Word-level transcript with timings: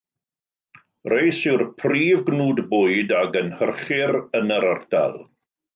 Reis 1.13 1.41
yw'r 1.51 1.65
prif 1.83 2.25
gnwd 2.37 2.65
bwyd 2.73 3.17
a 3.21 3.23
gynhyrchir 3.37 4.19
yn 4.41 4.55
yr 4.59 4.71
ardal. 4.77 5.21